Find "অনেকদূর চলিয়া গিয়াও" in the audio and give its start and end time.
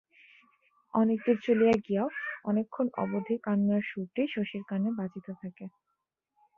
0.93-2.07